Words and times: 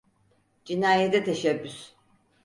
Cinayete 0.63 1.23
teşebbüs. 1.23 1.93